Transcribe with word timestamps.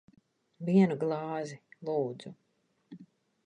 Vienu 0.69 0.97
glāzi. 1.03 1.59
Lūdzu. 1.91 2.35